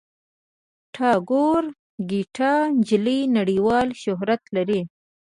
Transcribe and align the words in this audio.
د 0.03 0.03
ټاګور 0.95 1.63
ګیتا 2.09 2.53
نجلي 2.77 3.19
نړیوال 3.37 3.87
شهرت 4.01 4.41
لري. 4.55 4.81